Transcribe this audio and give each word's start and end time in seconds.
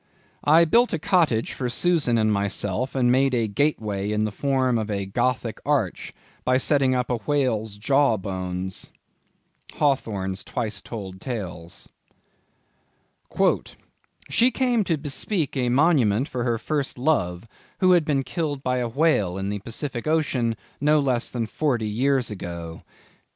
"I 0.43 0.65
built 0.65 0.93
a 0.93 0.97
cottage 0.97 1.53
for 1.53 1.69
Susan 1.69 2.17
and 2.17 2.33
myself 2.33 2.95
and 2.95 3.11
made 3.11 3.35
a 3.35 3.47
gateway 3.47 4.11
in 4.11 4.23
the 4.25 4.31
form 4.31 4.79
of 4.79 4.89
a 4.89 5.05
Gothic 5.05 5.61
Arch, 5.63 6.11
by 6.43 6.57
setting 6.57 6.95
up 6.95 7.11
a 7.11 7.17
whale's 7.17 7.77
jaw 7.77 8.17
bones." 8.17 8.89
—Hawthorne's 9.75 10.43
Twice 10.43 10.81
Told 10.81 11.21
Tales. 11.21 11.87
"She 14.27 14.49
came 14.49 14.83
to 14.85 14.97
bespeak 14.97 15.55
a 15.55 15.69
monument 15.69 16.27
for 16.27 16.45
her 16.45 16.57
first 16.57 16.97
love, 16.97 17.47
who 17.79 17.91
had 17.91 18.03
been 18.03 18.23
killed 18.23 18.63
by 18.63 18.77
a 18.79 18.89
whale 18.89 19.37
in 19.37 19.49
the 19.49 19.59
Pacific 19.59 20.07
ocean, 20.07 20.55
no 20.79 20.99
less 20.99 21.29
than 21.29 21.45
forty 21.45 21.87
years 21.87 22.31
ago." 22.31 22.81